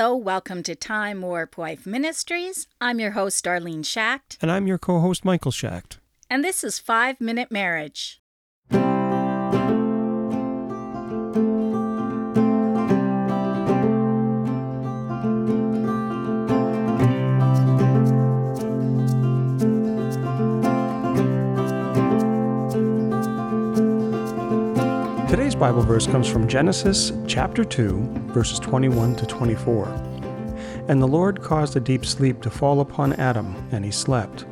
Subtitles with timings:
[0.00, 2.66] Hello, welcome to Time Warp Wife Ministries.
[2.80, 5.98] I'm your host, Darlene Schacht, And I'm your co host, Michael Schacht.
[6.30, 8.19] and this is Five Minute Marriage.
[25.30, 29.86] Today's Bible verse comes from Genesis chapter 2, verses 21 to 24.
[30.88, 34.44] And the Lord caused a deep sleep to fall upon Adam, and he slept.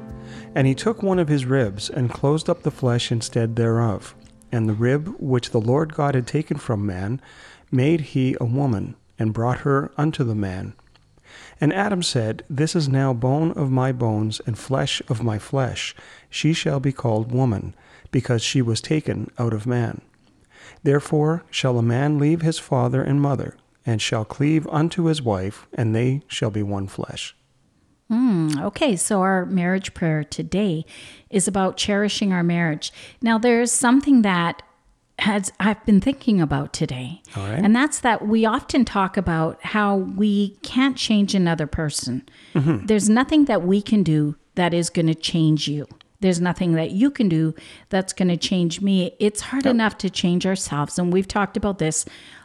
[0.54, 4.14] And he took one of his ribs, and closed up the flesh instead thereof.
[4.52, 7.20] And the rib which the Lord God had taken from man,
[7.73, 10.74] made he a woman, and brought her unto the man.
[11.60, 15.96] And Adam said, This is now bone of my bones and flesh of my flesh.
[16.30, 17.74] She shall be called woman,
[18.12, 20.02] because she was taken out of man.
[20.82, 25.66] Therefore shall a man leave his father and mother, and shall cleave unto his wife,
[25.72, 27.34] and they shall be one flesh.
[28.09, 30.87] Hmm, okay, so our marriage prayer today
[31.28, 32.90] is about cherishing our marriage.
[33.20, 34.62] Now, there's something that
[35.18, 37.23] has I've been thinking about today.
[37.37, 37.59] All right.
[37.59, 42.26] And that's that we often talk about how we can't change another person.
[42.54, 42.87] Mm-hmm.
[42.87, 45.87] There's nothing that we can do that is going to change you.
[46.21, 47.55] There's nothing that you can do
[47.91, 49.15] that's going to change me.
[49.21, 50.99] It's hard enough to change ourselves.
[50.99, 52.05] And we've talked about this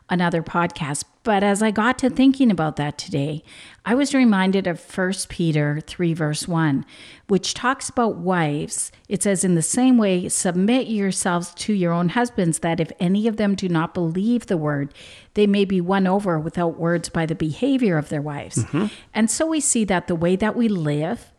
[0.09, 1.03] on other podcasts.
[1.23, 3.43] But as I got to thinking about that today,
[3.85, 6.85] I was reminded of 1 Peter 3, verse 1,
[7.27, 8.91] which talks about wives.
[9.07, 13.27] It says, In the same way, submit yourselves to your own husbands, that if any
[13.27, 14.93] of them do not believe the word,
[15.33, 18.65] they may be won over without words by the behavior of their wives.
[18.65, 18.87] Mm-hmm.
[19.13, 21.31] And so we see that the way that we live,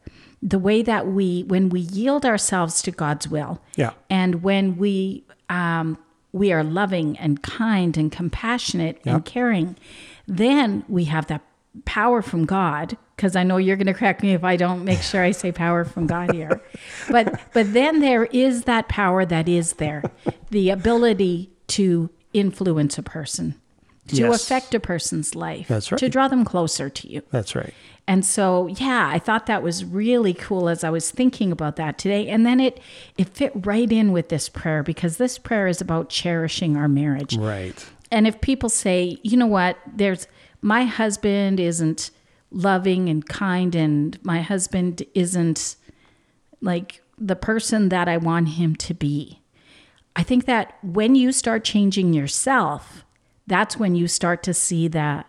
[0.46, 3.92] the way that we, when we yield ourselves to God's will, Yeah.
[4.10, 5.98] and when we um,
[6.32, 9.76] we are loving and kind and compassionate and caring,
[10.26, 11.42] then we have that
[11.84, 12.96] power from God.
[13.16, 15.52] Because I know you're going to crack me if I don't make sure I say
[15.52, 16.60] power from God here,
[17.10, 20.02] but but then there is that power that is there,
[20.50, 23.54] the ability to influence a person,
[24.08, 24.42] to Yes.
[24.44, 25.98] affect a person's life, That's right.
[25.98, 27.22] to draw them closer to you.
[27.30, 27.72] That's right.
[28.06, 31.96] And so, yeah, I thought that was really cool as I was thinking about that
[31.96, 32.28] today.
[32.28, 32.80] And then it
[33.16, 37.36] it fit right in with this prayer because this prayer is about cherishing our marriage.
[37.36, 37.82] Right.
[38.10, 40.26] And if people say, you know what, there's
[40.60, 42.10] my husband isn't
[42.50, 45.76] loving and kind and my husband isn't
[46.60, 49.40] like the person that I want him to be.
[50.14, 53.04] I think that when you start changing yourself,
[53.46, 55.26] that's when you start to see that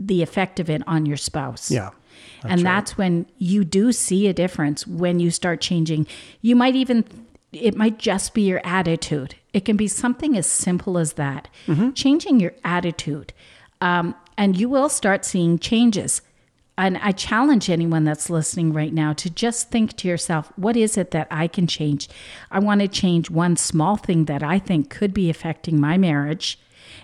[0.00, 1.70] the effect of it on your spouse.
[1.70, 1.90] Yeah.
[2.44, 6.06] and that's when you do see a difference when you start changing.
[6.40, 7.04] You might even,
[7.52, 9.34] it might just be your attitude.
[9.52, 11.48] It can be something as simple as that.
[11.94, 13.32] Changing your attitude.
[13.80, 16.22] Um, and you will start seeing changes.
[16.76, 20.96] And I challenge anyone that's listening right now to just think to yourself, what is
[20.96, 22.08] it that I can change?
[22.52, 26.56] I want to change one small thing that I think could be affecting my marriage.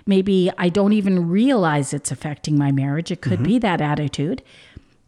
[0.06, 3.10] Maybe I don't even realize it's affecting my marriage.
[3.10, 3.42] It could mm-hmm.
[3.44, 4.42] be that attitude.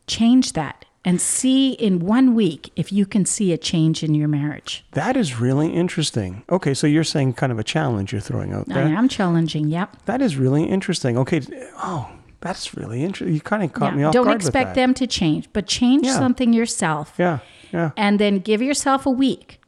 [0.06, 4.26] Change that and see in one week if you can see a change in your
[4.26, 4.84] marriage.
[4.92, 6.42] That is really interesting.
[6.50, 8.84] Okay, so you're saying kind of a challenge you're throwing out there.
[8.84, 9.68] I am challenging.
[9.68, 10.04] Yep.
[10.06, 11.16] That is really interesting.
[11.16, 11.42] Okay.
[11.76, 12.10] Oh,
[12.40, 13.34] that's really interesting.
[13.34, 13.98] You kind of caught Yeah.
[13.98, 14.80] me off Don't guard expect with that.
[14.80, 16.18] them to change, but change Yeah.
[16.18, 17.14] something yourself.
[17.18, 17.38] Yeah.
[17.72, 17.90] Yeah.
[17.96, 19.60] and then give yourself a week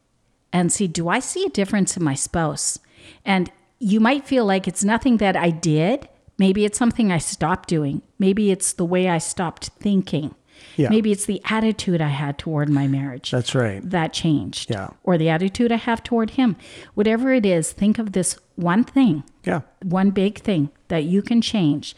[0.53, 2.79] and see do I see a difference in my spouse?
[3.25, 6.07] And you might feel like it's nothing that I did.
[6.37, 8.01] Maybe it's something I stopped doing.
[8.17, 10.35] Maybe it's the way I stopped thinking.
[10.75, 10.89] Yeah.
[10.89, 13.81] Maybe it's the attitude I had toward my marriage That's right.
[13.89, 14.69] that changed.
[14.69, 14.89] Yeah.
[15.03, 16.57] Or the attitude I have toward him.
[16.95, 19.61] Whatever it is, think of this one thing, Yeah.
[19.81, 21.95] one big thing that you can change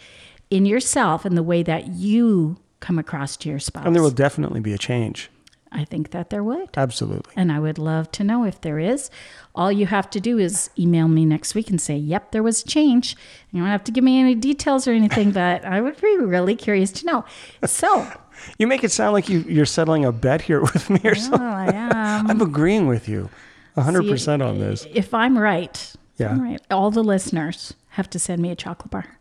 [0.52, 3.86] in yourself and the way that you come across to your spouse.
[3.86, 5.30] And there will definitely be a change.
[5.72, 6.70] I think that there would.
[6.76, 7.32] Absolutely.
[7.36, 9.10] And I would love to know if there is.
[9.56, 12.62] All you have to do is email me next week and say, yep, there was
[12.64, 13.16] a change.
[13.52, 16.56] You don't have to give me any details or anything, but I would be really
[16.56, 17.26] curious to know.
[17.66, 18.08] So,
[18.58, 21.14] You make it sound like you, you're settling a bet here with me or oh,
[21.14, 21.42] something.
[21.42, 22.30] I am.
[22.30, 23.30] I'm agreeing with you
[23.78, 24.86] 100% See, on this.
[24.94, 26.32] If I'm right, Yeah.
[26.32, 29.20] I'm right, all the listeners have to send me a chocolate bar.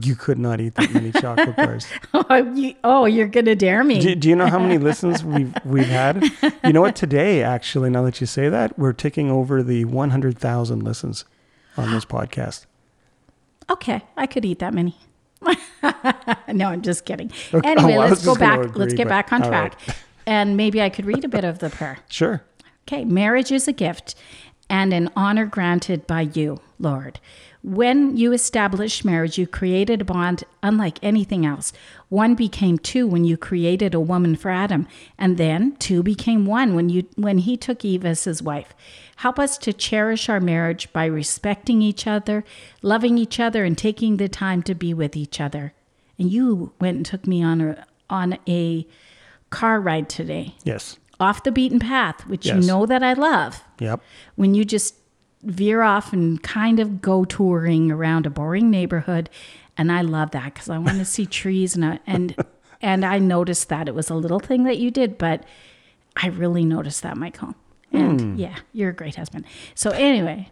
[0.00, 1.86] You could not eat that many chocolate bars.
[2.12, 4.00] Oh, you, oh you're going to dare me.
[4.00, 6.24] Do, do you know how many listens we've we've had?
[6.64, 6.96] You know what?
[6.96, 11.24] Today, actually, now that you say that, we're ticking over the 100,000 listens
[11.76, 12.66] on this podcast.
[13.70, 14.96] Okay, I could eat that many.
[16.52, 17.30] no, I'm just kidding.
[17.54, 17.68] Okay.
[17.70, 18.76] Anyway, Oh, let's go gonna back.
[18.76, 19.76] let's get but- back on track.
[19.86, 19.96] right.
[20.28, 21.98] And maybe I could read a bit of the prayer.
[22.08, 22.42] Sure.
[22.88, 24.16] Okay, marriage is a gift
[24.68, 27.20] and an honor granted by you, Lord.
[27.62, 31.72] When you established marriage, you created a bond unlike anything else.
[32.08, 34.86] One became two when you created a woman for Adam,
[35.18, 38.74] and then two became one when you when he took Eve as his wife.
[39.16, 42.44] Help us to cherish our marriage by respecting each other,
[42.82, 45.72] loving each other, and taking the time to be with each other.
[46.18, 48.86] And you went and took me on a on a
[49.50, 50.98] car ride today, Yes.
[51.18, 52.56] off the beaten path, which Yes.
[52.56, 54.00] you know that I love Yep.
[54.36, 54.94] when you just
[55.42, 59.30] veer off and kind of go touring around a boring neighborhood
[59.76, 62.34] and i love that because i want to see trees and I, and
[62.82, 65.44] and i noticed that it was a little thing that you did but
[66.16, 67.54] i really noticed that michael.
[67.92, 68.34] And hmm.
[68.36, 69.44] yeah you're a great husband.
[69.74, 70.50] So anyway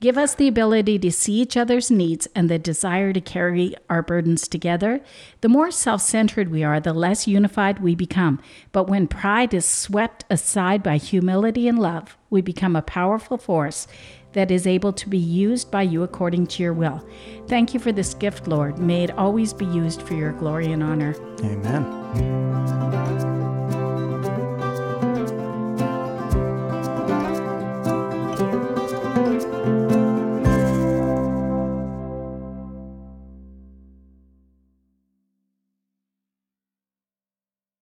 [0.00, 4.02] Give us the ability to see each other's needs and the desire to carry our
[4.02, 5.00] burdens together.
[5.40, 8.40] The more self centered we are, the less unified we become.
[8.72, 13.86] But when pride is swept aside by humility and love, we become a powerful force
[14.32, 17.06] that is able to be used by you according to your will.
[17.48, 18.78] Thank you for this gift, Lord.
[18.78, 21.14] May it always be used for your glory and honor.
[21.40, 23.01] Amen.